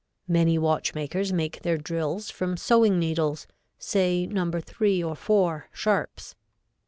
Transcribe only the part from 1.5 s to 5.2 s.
their drills from sewing needles, say No. 3 or